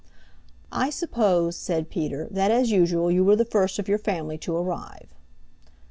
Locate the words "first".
3.45-3.77